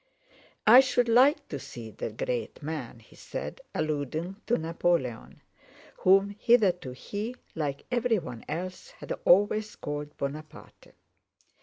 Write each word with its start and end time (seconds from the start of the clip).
"I 0.65 0.79
should 0.79 1.07
like 1.07 1.47
to 1.49 1.59
see 1.59 1.91
the 1.91 2.09
great 2.09 2.63
man," 2.63 2.97
he 3.01 3.15
said, 3.15 3.61
alluding 3.75 4.37
to 4.47 4.57
Napoleon, 4.57 5.43
whom 5.97 6.31
hitherto 6.39 6.89
he, 6.93 7.35
like 7.53 7.85
everyone 7.91 8.43
else, 8.49 8.89
had 8.97 9.13
always 9.27 9.75
called 9.75 10.17
Buonaparte. 10.17 10.95